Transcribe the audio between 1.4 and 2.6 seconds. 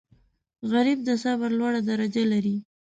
لوړه درجه لري